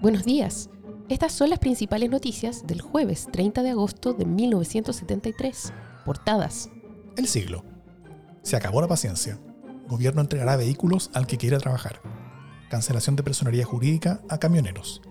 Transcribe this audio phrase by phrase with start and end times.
[0.00, 0.70] Buenos días.
[1.08, 5.72] Estas son las principales noticias del jueves 30 de agosto de 1973.
[6.04, 6.70] Portadas.
[7.16, 7.64] El siglo.
[8.42, 9.40] Se acabó la paciencia.
[9.88, 12.00] Gobierno entregará vehículos al que quiera trabajar.
[12.70, 15.02] Cancelación de personería jurídica a camioneros.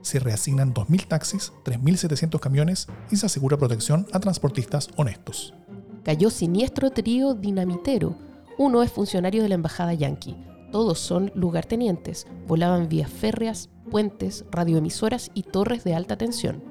[0.00, 5.54] Se reasignan 2.000 taxis, 3.700 camiones y se asegura protección a transportistas honestos.
[6.02, 8.18] Cayó siniestro trío dinamitero.
[8.58, 10.36] Uno es funcionario de la embajada yanqui.
[10.72, 12.26] Todos son lugartenientes.
[12.48, 16.64] Volaban vías férreas, puentes, radioemisoras y torres de alta tensión.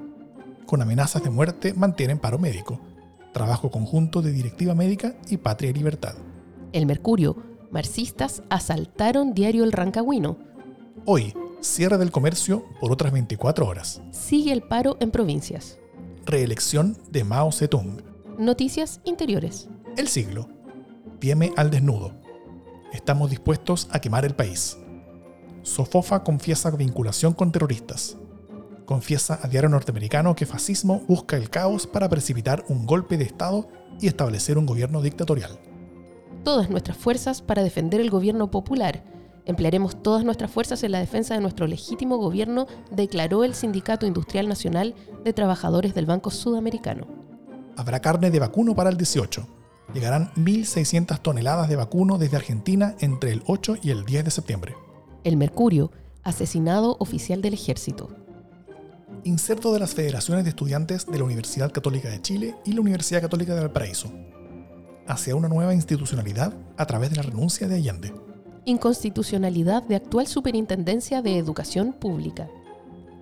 [0.66, 2.80] Con amenazas de muerte mantienen paro médico.
[3.32, 6.14] Trabajo conjunto de Directiva Médica y Patria y Libertad.
[6.72, 7.36] El Mercurio.
[7.70, 10.36] Marxistas asaltaron diario El Rancagüino.
[11.06, 14.02] Hoy, cierre del comercio por otras 24 horas.
[14.10, 15.78] Sigue el paro en provincias.
[16.26, 18.02] Reelección de Mao Zedong.
[18.36, 19.68] Noticias interiores.
[19.96, 20.48] El siglo.
[21.20, 22.12] Pieme al desnudo.
[22.92, 24.76] Estamos dispuestos a quemar el país.
[25.62, 28.16] Sofofa confiesa vinculación con terroristas.
[28.84, 33.68] Confiesa a diario norteamericano que fascismo busca el caos para precipitar un golpe de Estado
[34.00, 35.60] y establecer un gobierno dictatorial.
[36.42, 39.04] Todas nuestras fuerzas para defender el gobierno popular.
[39.46, 44.48] Emplearemos todas nuestras fuerzas en la defensa de nuestro legítimo gobierno, declaró el Sindicato Industrial
[44.48, 47.06] Nacional de Trabajadores del Banco Sudamericano.
[47.76, 49.46] Habrá carne de vacuno para el 18.
[49.94, 54.74] Llegarán 1.600 toneladas de vacuno desde Argentina entre el 8 y el 10 de septiembre.
[55.24, 55.92] El Mercurio,
[56.24, 58.08] asesinado oficial del ejército.
[59.24, 63.20] Inserto de las federaciones de estudiantes de la Universidad Católica de Chile y la Universidad
[63.20, 64.12] Católica de Valparaíso.
[65.06, 68.12] Hacia una nueva institucionalidad a través de la renuncia de Allende.
[68.64, 72.48] Inconstitucionalidad de actual Superintendencia de Educación Pública.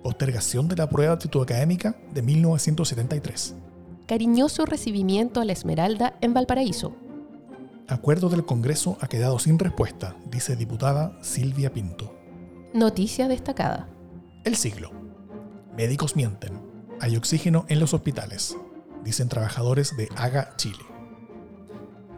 [0.03, 3.55] Postergación de la prueba de actitud académica de 1973.
[4.07, 6.95] Cariñoso recibimiento a la Esmeralda en Valparaíso.
[7.91, 12.15] Acuerdo del Congreso ha quedado sin respuesta, dice diputada Silvia Pinto.
[12.73, 13.89] Noticia destacada.
[14.45, 14.91] El siglo.
[15.75, 16.53] Médicos mienten.
[17.01, 18.55] Hay oxígeno en los hospitales,
[19.03, 20.79] dicen trabajadores de AGA Chile.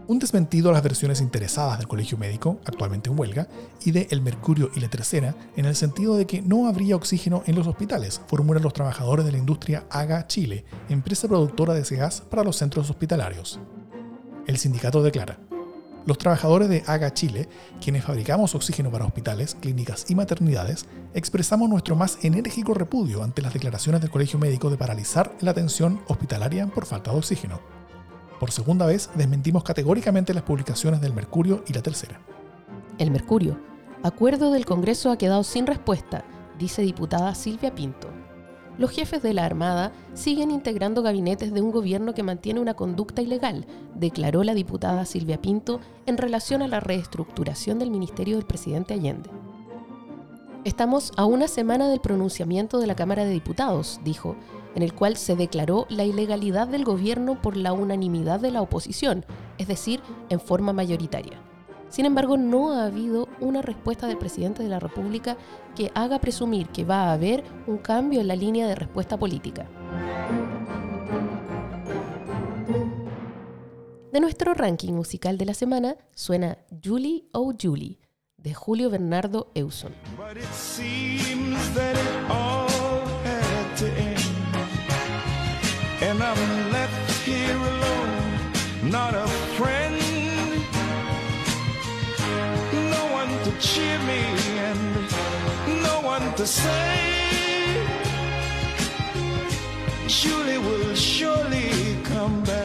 [0.05, 3.47] Un desmentido a las versiones interesadas del Colegio Médico, actualmente en huelga,
[3.83, 7.41] y de El Mercurio y la Tercera, en el sentido de que no habría oxígeno
[7.47, 11.95] en los hospitales, formulan los trabajadores de la industria AGA Chile, empresa productora de ese
[11.95, 13.59] gas para los centros hospitalarios.
[14.45, 15.39] El sindicato declara,
[16.05, 17.47] los trabajadores de AGA Chile,
[17.81, 23.53] quienes fabricamos oxígeno para hospitales, clínicas y maternidades, expresamos nuestro más enérgico repudio ante las
[23.53, 27.59] declaraciones del Colegio Médico de paralizar la atención hospitalaria por falta de oxígeno.
[28.39, 32.19] Por segunda vez, desmentimos categóricamente las publicaciones del Mercurio y la Tercera.
[32.97, 33.57] El Mercurio.
[34.03, 36.25] Acuerdo del Congreso ha quedado sin respuesta,
[36.59, 38.22] dice diputada Silvia Pinto
[38.77, 43.21] los jefes de la Armada siguen integrando gabinetes de un gobierno que mantiene una conducta
[43.21, 48.93] ilegal, declaró la diputada Silvia Pinto en relación a la reestructuración del ministerio del presidente
[48.93, 49.29] Allende.
[50.63, 54.37] Estamos a una semana del pronunciamiento de la Cámara de Diputados, dijo,
[54.75, 59.25] en el cual se declaró la ilegalidad del gobierno por la unanimidad de la oposición,
[59.57, 61.39] es decir, en forma mayoritaria.
[61.93, 65.37] Sin embargo, no ha habido una respuesta del presidente de la República
[65.75, 69.67] que haga presumir que va a haber un cambio en la línea de respuesta política.
[74.11, 77.99] De nuestro ranking musical de la semana suena Julie Oh Julie
[78.37, 79.93] de Julio Bernardo Euson.
[100.59, 101.71] Will surely
[102.03, 102.63] come back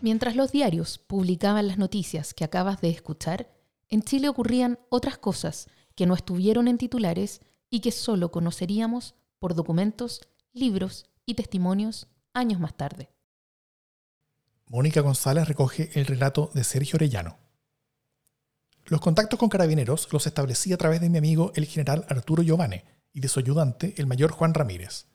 [0.00, 3.50] Mientras los diarios publicaban las noticias que acabas de escuchar,
[3.90, 9.54] en Chile ocurrían otras cosas que no estuvieron en titulares y que solo conoceríamos por
[9.54, 10.22] documentos,
[10.54, 13.10] libros y testimonios años más tarde.
[14.66, 17.49] Mónica González recoge el relato de Sergio Orellano.
[18.90, 22.84] Los contactos con carabineros los establecí a través de mi amigo el general Arturo Giovane
[23.12, 25.06] y de su ayudante el mayor Juan Ramírez.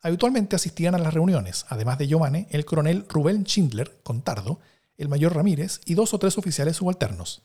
[0.00, 4.60] Habitualmente asistían a las reuniones, además de Giovane, el coronel Rubén Schindler, Contardo,
[4.96, 7.42] el mayor Ramírez y dos o tres oficiales subalternos.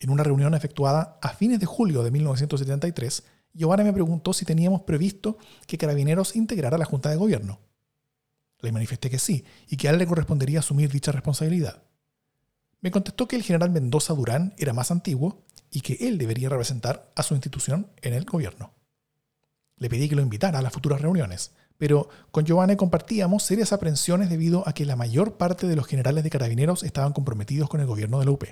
[0.00, 3.22] En una reunión efectuada a fines de julio de 1973,
[3.54, 5.38] Giovanna me preguntó si teníamos previsto
[5.68, 7.60] que Carabineros integrara la Junta de Gobierno.
[8.58, 11.80] Le manifesté que sí, y que a él le correspondería asumir dicha responsabilidad.
[12.80, 17.12] Me contestó que el general Mendoza Durán era más antiguo y que él debería representar
[17.14, 18.72] a su institución en el gobierno.
[19.76, 24.28] Le pedí que lo invitara a las futuras reuniones, pero con Giovanni compartíamos serias aprensiones
[24.28, 27.86] debido a que la mayor parte de los generales de carabineros estaban comprometidos con el
[27.86, 28.44] gobierno de la UP.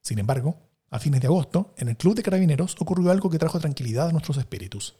[0.00, 0.56] Sin embargo,
[0.90, 4.12] a fines de agosto, en el Club de Carabineros ocurrió algo que trajo tranquilidad a
[4.12, 4.96] nuestros espíritus.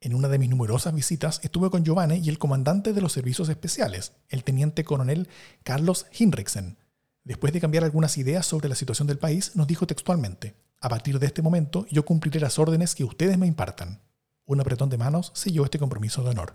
[0.00, 3.48] En una de mis numerosas visitas estuve con Giovanni y el comandante de los servicios
[3.48, 5.28] especiales, el teniente coronel
[5.64, 6.78] Carlos Hinrichsen.
[7.24, 11.18] Después de cambiar algunas ideas sobre la situación del país, nos dijo textualmente, a partir
[11.18, 14.00] de este momento yo cumpliré las órdenes que ustedes me impartan.
[14.46, 16.54] Un apretón de manos selló este compromiso de honor.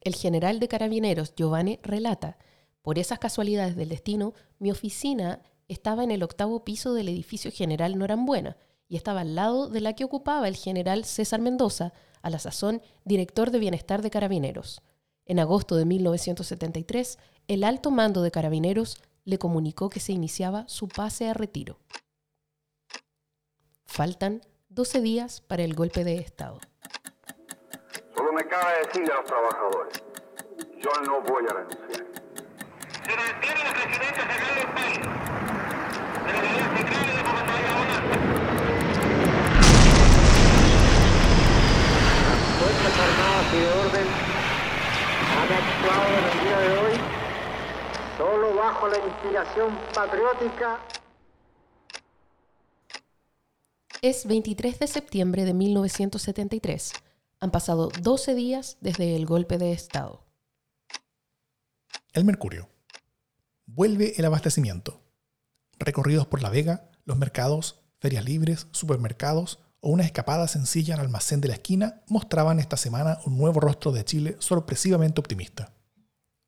[0.00, 2.36] El general de carabineros Giovanni relata,
[2.82, 7.96] por esas casualidades del destino, mi oficina estaba en el octavo piso del edificio general
[7.96, 8.56] Norambuena
[8.88, 11.92] y estaba al lado de la que ocupaba el general César Mendoza,
[12.24, 14.82] a la sazón director de Bienestar de Carabineros.
[15.26, 20.88] En agosto de 1973, el alto mando de Carabineros le comunicó que se iniciaba su
[20.88, 21.78] pase a retiro.
[23.86, 26.58] Faltan 12 días para el golpe de Estado.
[28.14, 30.02] Solo me cabe decirle a los trabajadores,
[30.80, 32.06] yo no voy a renunciar.
[33.04, 34.98] Se mantiene la presidencia general del país,
[36.26, 38.24] la unidad central y de comandante Bonanza.
[42.58, 44.08] Fuerzas Armadas y de Orden
[45.34, 46.94] han actuado en el día de hoy
[48.16, 50.80] solo bajo la inspiración patriótica.
[54.02, 56.92] Es 23 de septiembre de 1973.
[57.40, 60.24] Han pasado 12 días desde el golpe de Estado.
[62.12, 62.68] El Mercurio.
[63.66, 65.00] Vuelve el abastecimiento.
[65.78, 71.40] Recorridos por La Vega, los mercados, ferias libres, supermercados, o una escapada sencilla al almacén
[71.40, 75.72] de la esquina mostraban esta semana un nuevo rostro de Chile sorpresivamente optimista.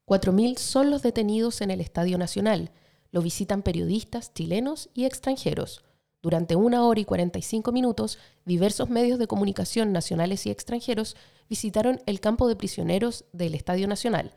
[0.07, 2.71] 4.000 son los detenidos en el Estadio Nacional.
[3.11, 5.83] Lo visitan periodistas chilenos y extranjeros.
[6.23, 11.17] Durante una hora y 45 minutos, diversos medios de comunicación nacionales y extranjeros
[11.49, 14.33] visitaron el campo de prisioneros del Estadio Nacional.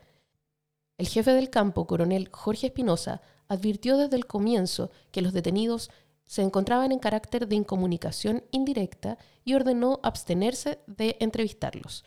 [0.98, 5.92] El jefe del campo, coronel Jorge Espinosa, advirtió desde el comienzo que los detenidos
[6.26, 12.04] se encontraban en carácter de incomunicación indirecta y ordenó abstenerse de entrevistarlos.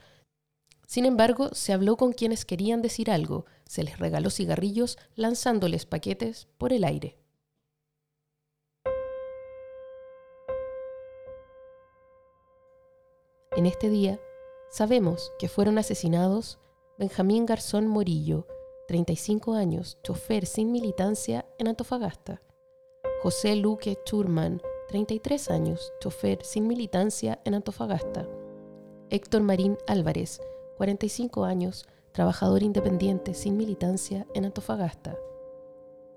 [0.92, 6.48] Sin embargo, se habló con quienes querían decir algo, se les regaló cigarrillos lanzándoles paquetes
[6.58, 7.16] por el aire.
[13.56, 14.20] En este día,
[14.70, 16.58] sabemos que fueron asesinados
[16.98, 18.46] Benjamín Garzón Morillo,
[18.86, 22.42] 35 años, chofer sin militancia en Antofagasta,
[23.22, 28.28] José Luque Churman, 33 años, chofer sin militancia en Antofagasta.
[29.08, 30.40] Héctor Marín Álvarez,
[30.82, 35.16] 45 años, trabajador independiente sin militancia en Antofagasta.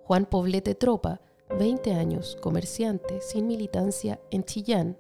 [0.06, 1.22] Juan Poblete Tropa,
[1.60, 4.98] 20 años, comerciante sin militancia en Chillán.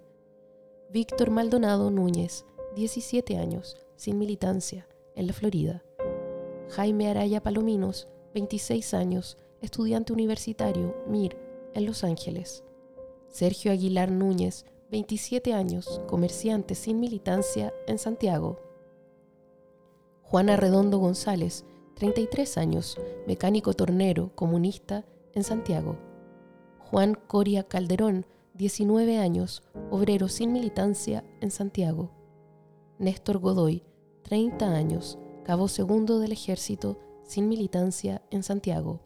[0.91, 2.45] Víctor Maldonado Núñez,
[2.75, 5.83] 17 años, sin militancia en la Florida.
[6.69, 11.39] Jaime Araya Palominos, 26 años, estudiante universitario, MIR,
[11.73, 12.63] en Los Ángeles.
[13.29, 18.64] Sergio Aguilar Núñez, 27 años, comerciante sin militancia en Santiago.
[20.27, 25.97] Juana Redondo González, 33 años, mecánico tornero, comunista en Santiago.
[26.79, 32.09] Juan Coria Calderón, 19 años, obrero sin militancia en Santiago.
[32.97, 33.83] Néstor Godoy,
[34.23, 39.01] 30 años, cabo segundo del ejército sin militancia en Santiago.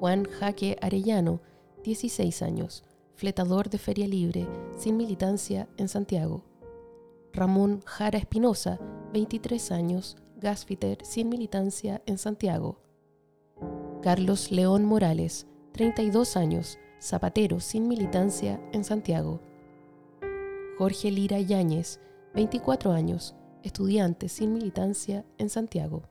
[0.00, 1.40] Juan Jaque Arellano,
[1.82, 2.84] 16 años,
[3.14, 4.46] fletador de Feria Libre,
[4.76, 6.44] sin militancia en Santiago.
[7.32, 8.78] Ramón Jara Espinosa,
[9.14, 12.80] 23 años, gasfiter sin militancia en Santiago.
[14.02, 19.40] Carlos León Morales, 32 años, zapatero sin militancia en Santiago.
[20.78, 22.00] Jorge Lira Yáñez,
[22.34, 26.02] 24 años, estudiante sin militancia en Santiago.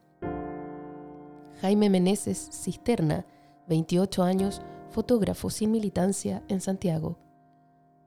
[1.60, 3.26] Jaime Meneses Cisterna,
[3.68, 7.18] 28 años, fotógrafo sin militancia en Santiago.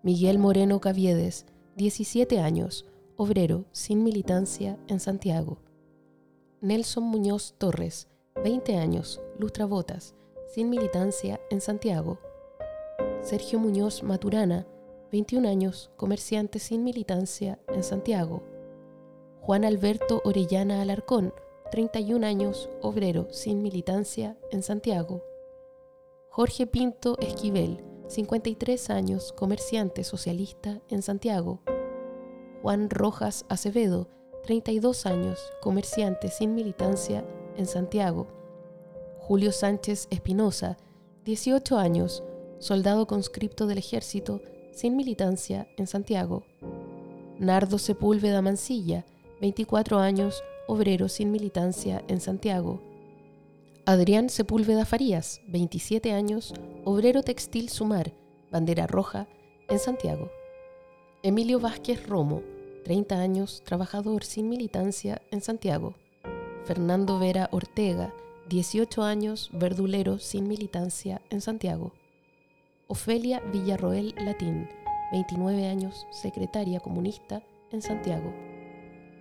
[0.03, 1.45] Miguel Moreno Caviedes,
[1.76, 5.58] 17 años, obrero sin militancia en Santiago.
[6.61, 8.08] Nelson Muñoz Torres,
[8.42, 10.14] 20 años, lustrabotas,
[10.49, 12.18] sin militancia en Santiago.
[13.23, 14.66] Sergio Muñoz Maturana,
[15.12, 18.42] 21 años, comerciante sin militancia en Santiago.
[19.40, 21.32] Juan Alberto Orellana Alarcón,
[21.70, 25.23] 31 años, obrero sin militancia en Santiago.
[26.30, 31.62] Jorge Pinto Esquivel, 53 años, comerciante socialista en Santiago.
[32.66, 34.08] Juan Rojas Acevedo,
[34.42, 37.25] 32 años, comerciante sin militancia
[37.56, 38.26] en Santiago.
[39.20, 40.76] Julio Sánchez Espinosa,
[41.25, 42.25] 18 años,
[42.58, 44.40] soldado conscripto del ejército
[44.73, 46.42] sin militancia en Santiago.
[47.38, 49.06] Nardo Sepúlveda Mancilla,
[49.40, 52.82] 24 años, obrero sin militancia en Santiago.
[53.85, 56.52] Adrián Sepúlveda Farías, 27 años,
[56.85, 58.12] obrero textil Sumar,
[58.50, 59.28] bandera roja,
[59.68, 60.32] en Santiago.
[61.23, 62.42] Emilio Vázquez Romo,
[62.87, 65.97] 30 años, trabajador sin militancia en Santiago.
[66.66, 68.14] Fernando Vera Ortega,
[68.49, 71.95] 18 años, verdulero sin militancia en Santiago.
[72.87, 74.69] Ofelia Villarroel Latín,
[75.11, 78.33] 29 años, secretaria comunista en Santiago.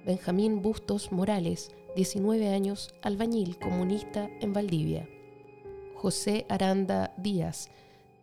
[0.06, 5.10] Benjamín Bustos Morales, 19 años, albañil comunista en Valdivia.
[5.96, 7.72] José Aranda Díaz,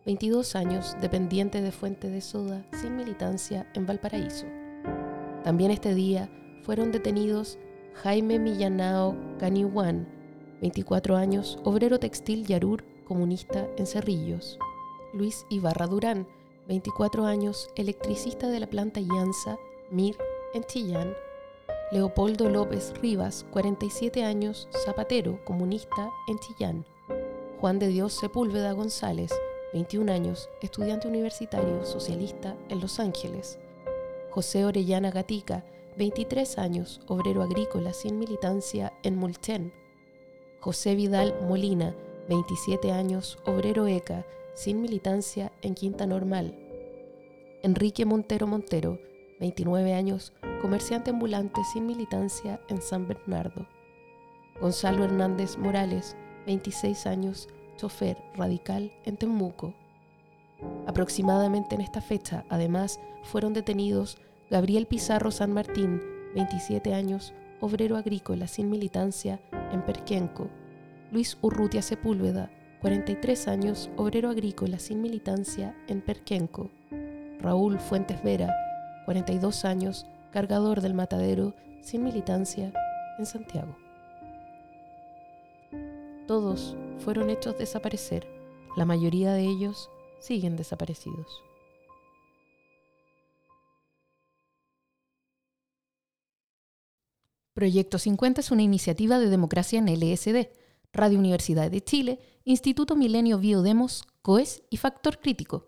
[0.05, 4.62] 22 años, dependiente de Fuente de Soda, sin militancia en Valparaíso.
[5.43, 6.29] También este día
[6.63, 7.57] fueron detenidos
[7.95, 10.07] Jaime Millanao Caniwan,
[10.61, 14.57] 24 años, obrero textil Yarur, comunista en Cerrillos.
[15.13, 16.25] Luis Ibarra Durán,
[16.67, 19.57] 24 años, electricista de la planta Llanza,
[19.91, 20.15] MIR,
[20.53, 21.13] en Chillán.
[21.91, 26.85] Leopoldo López Rivas, 47 años, zapatero, comunista, en Chillán.
[27.59, 29.31] Juan de Dios Sepúlveda González,
[29.73, 33.59] 21 años, estudiante universitario socialista en Los Ángeles.
[34.33, 35.63] José Orellana Gatica,
[35.95, 39.71] 23 años, obrero agrícola sin militancia en Mulchen.
[40.59, 41.95] José Vidal Molina,
[42.29, 44.25] 27 años, obrero ECA,
[44.55, 46.57] sin militancia en Quinta Normal.
[47.61, 48.97] Enrique Montero Montero,
[49.39, 53.67] 29 años, comerciante ambulante sin militancia en San Bernardo.
[54.59, 59.75] Gonzalo Hernández Morales, 26 años, chofer radical en Temuco.
[60.87, 64.17] Aproximadamente en esta fecha, además, fueron detenidos
[64.49, 66.01] Gabriel Pizarro San Martín,
[66.35, 69.39] 27 años, obrero agrícola sin militancia
[69.71, 70.49] en Perquenco.
[71.11, 72.51] Luis Urrutia Sepúlveda,
[72.81, 76.69] 43 años, obrero agrícola sin militancia en Perquenco.
[77.39, 78.53] Raúl Fuentes Vera,
[79.05, 82.73] 42 años, cargador del matadero sin militancia
[83.17, 83.77] en Santiago.
[86.27, 88.27] Todos fueron hechos desaparecer.
[88.75, 89.89] La mayoría de ellos
[90.23, 91.43] siguen desaparecidos.
[97.53, 100.49] Proyecto 50 es una iniciativa de democracia en LSD
[100.93, 105.67] Radio Universidad de Chile, Instituto Milenio Biodemos, COES y Factor Crítico.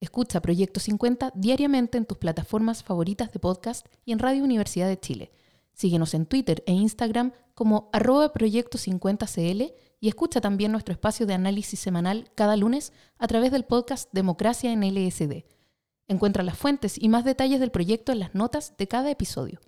[0.00, 5.00] Escucha Proyecto 50 diariamente en tus plataformas favoritas de podcast y en Radio Universidad de
[5.00, 5.32] Chile.
[5.72, 11.34] Síguenos en Twitter e Instagram como arroba Proyecto 50CL y escucha también nuestro espacio de
[11.34, 15.44] análisis semanal cada lunes a través del podcast Democracia en LSD.
[16.08, 19.60] Encuentra las fuentes y más detalles del proyecto en las notas de cada episodio.